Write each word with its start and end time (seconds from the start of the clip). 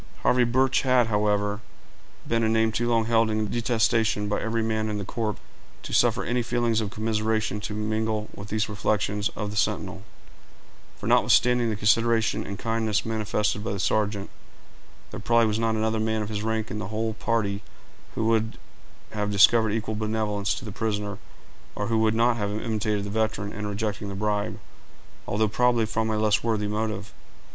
Harvey 0.23 0.43
Birch 0.45 0.81
had, 0.81 1.05
however, 1.13 1.61
been 2.27 2.43
a 2.43 2.49
name 2.49 2.71
too 2.71 2.89
long 2.89 3.05
held 3.05 3.29
in 3.29 3.51
detestation 3.51 4.27
by 4.27 4.41
every 4.41 4.63
man 4.63 4.89
in 4.89 4.97
the 4.97 5.05
corps, 5.05 5.35
to 5.83 5.93
suffer 5.93 6.23
any 6.23 6.41
feelings 6.41 6.81
of 6.81 6.89
commiseration 6.89 7.59
to 7.59 7.75
mingle 7.75 8.27
with 8.33 8.47
these 8.47 8.67
reflections 8.67 9.29
of 9.35 9.51
the 9.51 9.55
sentinel; 9.55 10.01
for, 10.97 11.05
notwithstanding 11.05 11.69
the 11.69 11.75
consideration 11.75 12.43
and 12.47 12.57
kindness 12.57 13.05
manifested 13.05 13.63
by 13.63 13.71
the 13.71 13.79
sergeant, 13.79 14.31
there 15.11 15.19
probably 15.19 15.45
was 15.45 15.59
not 15.59 15.75
another 15.75 15.99
man 15.99 16.23
of 16.23 16.29
his 16.29 16.41
rank 16.41 16.71
in 16.71 16.79
the 16.79 16.87
whole 16.87 17.13
party 17.13 17.61
who 18.15 18.25
would 18.25 18.57
have 19.11 19.29
discovered 19.31 19.69
equal 19.69 19.93
benevolence 19.93 20.55
to 20.55 20.65
the 20.65 20.71
prisoner, 20.71 21.19
or 21.75 21.89
who 21.89 21.99
would 21.99 22.15
not 22.15 22.37
have 22.37 22.49
imitated 22.49 23.03
the 23.03 23.11
veteran 23.11 23.53
in 23.53 23.67
rejecting 23.67 24.09
the 24.09 24.15
bribe, 24.15 24.59
although 25.27 25.47
probably 25.47 25.85
from 25.85 26.09
a 26.09 26.17
less 26.17 26.43
worthy 26.43 26.65
motive. 26.65 27.13